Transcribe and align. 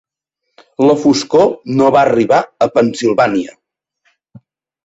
La 0.85 0.95
foscor 1.03 1.43
no 1.81 1.91
va 1.97 2.01
arribar 2.05 2.39
a 2.67 2.69
Pensilvània. 2.79 3.55